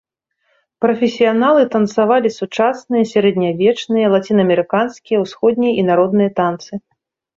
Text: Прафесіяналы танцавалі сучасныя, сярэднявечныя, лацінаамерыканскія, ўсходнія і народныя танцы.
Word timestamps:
Прафесіяналы 0.83 1.61
танцавалі 1.75 2.29
сучасныя, 2.39 3.03
сярэднявечныя, 3.13 4.05
лацінаамерыканскія, 4.15 5.17
ўсходнія 5.25 5.73
і 5.83 5.89
народныя 5.91 6.29
танцы. 6.41 6.71